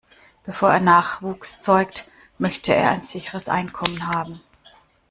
Bevor 0.45 0.71
er 0.73 0.79
Nachwuchs 0.79 1.59
zeugt, 1.61 2.09
möchte 2.39 2.73
er 2.73 2.89
ein 2.89 3.03
sicheres 3.03 3.47
Einkommen 3.47 4.07
haben. 4.07 4.41